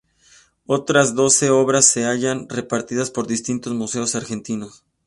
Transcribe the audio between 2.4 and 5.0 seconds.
repartidas por distintos museos argentinos.